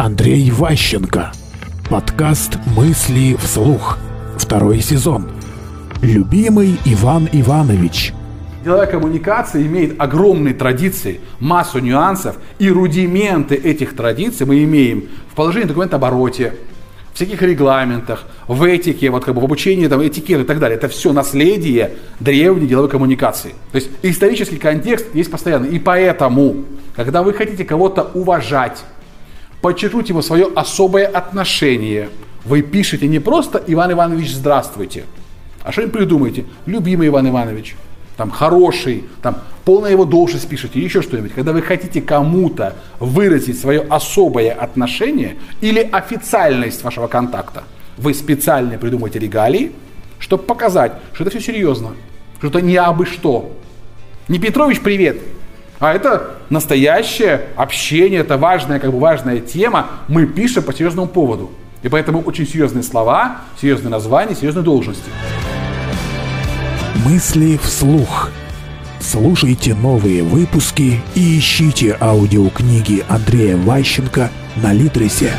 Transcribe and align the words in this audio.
Андрей 0.00 0.50
Ващенко. 0.50 1.30
Подкаст 1.90 2.56
«Мысли 2.74 3.36
вслух». 3.38 3.98
Второй 4.38 4.80
сезон. 4.80 5.30
Любимый 6.00 6.78
Иван 6.86 7.28
Иванович. 7.30 8.14
Деловая 8.64 8.86
коммуникация 8.86 9.60
имеет 9.60 10.00
огромные 10.00 10.54
традиции, 10.54 11.20
массу 11.38 11.80
нюансов, 11.80 12.36
и 12.58 12.70
рудименты 12.70 13.56
этих 13.56 13.94
традиций 13.94 14.46
мы 14.46 14.64
имеем 14.64 15.04
в 15.30 15.34
положении 15.34 15.68
документа 15.68 15.96
обороте, 15.96 16.54
в 17.12 17.16
всяких 17.16 17.42
регламентах, 17.42 18.24
в 18.48 18.62
этике, 18.62 19.10
вот 19.10 19.26
как 19.26 19.34
бы 19.34 19.42
в 19.42 19.44
обучении 19.44 19.86
там, 19.86 20.02
этикета 20.02 20.44
и 20.44 20.46
так 20.46 20.60
далее. 20.60 20.78
Это 20.78 20.88
все 20.88 21.12
наследие 21.12 21.96
древней 22.20 22.66
деловой 22.66 22.88
коммуникации. 22.88 23.50
То 23.70 23.76
есть 23.76 23.90
исторический 24.00 24.56
контекст 24.56 25.14
есть 25.14 25.30
постоянно. 25.30 25.66
И 25.66 25.78
поэтому, 25.78 26.64
когда 26.96 27.22
вы 27.22 27.34
хотите 27.34 27.66
кого-то 27.66 28.10
уважать, 28.14 28.82
подчеркнуть 29.60 30.08
ему 30.08 30.22
свое 30.22 30.48
особое 30.54 31.06
отношение. 31.06 32.08
Вы 32.44 32.62
пишете 32.62 33.06
не 33.08 33.18
просто 33.18 33.62
«Иван 33.66 33.92
Иванович, 33.92 34.32
здравствуйте», 34.32 35.04
а 35.62 35.72
что-нибудь 35.72 35.94
придумаете. 35.94 36.44
«Любимый 36.66 37.08
Иван 37.08 37.28
Иванович», 37.28 37.76
там 38.16 38.30
«Хороший», 38.30 39.04
там 39.22 39.38
«Полная 39.64 39.90
его 39.90 40.04
должность» 40.06 40.48
пишете, 40.48 40.80
еще 40.80 41.02
что-нибудь. 41.02 41.32
Когда 41.32 41.52
вы 41.52 41.60
хотите 41.60 42.00
кому-то 42.00 42.76
выразить 42.98 43.60
свое 43.60 43.80
особое 43.88 44.52
отношение 44.52 45.36
или 45.60 45.80
официальность 45.92 46.82
вашего 46.82 47.06
контакта, 47.08 47.64
вы 47.98 48.14
специально 48.14 48.78
придумаете 48.78 49.18
регалии, 49.18 49.72
чтобы 50.18 50.44
показать, 50.44 50.92
что 51.12 51.24
это 51.24 51.30
все 51.30 51.52
серьезно, 51.52 51.92
что 52.38 52.48
это 52.48 52.62
не 52.62 52.76
абы 52.76 53.04
что. 53.04 53.52
Не 54.28 54.38
Петрович, 54.38 54.80
привет, 54.80 55.20
а 55.80 55.94
это 55.94 56.36
настоящее 56.50 57.46
общение, 57.56 58.20
это 58.20 58.36
важная, 58.36 58.78
как 58.78 58.92
бы 58.92 59.00
важная 59.00 59.40
тема. 59.40 59.86
Мы 60.08 60.26
пишем 60.26 60.62
по 60.62 60.74
серьезному 60.74 61.08
поводу. 61.08 61.50
И 61.82 61.88
поэтому 61.88 62.20
очень 62.20 62.46
серьезные 62.46 62.82
слова, 62.82 63.38
серьезные 63.58 63.90
названия, 63.90 64.34
серьезные 64.34 64.62
должности. 64.62 65.10
Мысли 67.06 67.58
вслух. 67.62 68.28
Слушайте 69.00 69.74
новые 69.74 70.22
выпуски 70.22 71.00
и 71.14 71.38
ищите 71.38 71.96
аудиокниги 71.98 73.02
Андрея 73.08 73.56
Ващенко 73.56 74.30
на 74.56 74.74
Литресе. 74.74 75.32